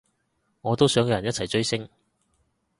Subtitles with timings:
[0.61, 1.87] 我都想有人一齊追星